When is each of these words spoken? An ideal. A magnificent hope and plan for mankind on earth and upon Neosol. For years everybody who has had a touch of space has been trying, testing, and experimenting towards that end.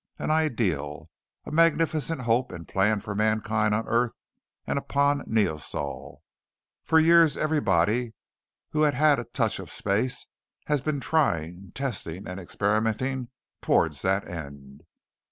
An 0.17 0.31
ideal. 0.31 1.11
A 1.45 1.51
magnificent 1.51 2.21
hope 2.23 2.51
and 2.51 2.67
plan 2.67 3.01
for 3.01 3.13
mankind 3.13 3.75
on 3.75 3.87
earth 3.87 4.17
and 4.65 4.79
upon 4.79 5.23
Neosol. 5.27 6.23
For 6.83 6.99
years 6.99 7.37
everybody 7.37 8.15
who 8.71 8.81
has 8.81 8.95
had 8.95 9.19
a 9.19 9.25
touch 9.25 9.59
of 9.59 9.69
space 9.69 10.25
has 10.65 10.81
been 10.81 11.01
trying, 11.01 11.71
testing, 11.75 12.27
and 12.27 12.39
experimenting 12.39 13.29
towards 13.61 14.01
that 14.01 14.27
end. 14.27 14.81